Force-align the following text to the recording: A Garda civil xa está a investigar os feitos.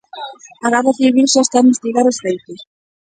A 0.65 0.67
Garda 0.73 0.93
civil 0.99 1.25
xa 1.33 1.41
está 1.43 1.57
a 1.59 1.65
investigar 1.65 2.05
os 2.11 2.21
feitos. 2.23 2.59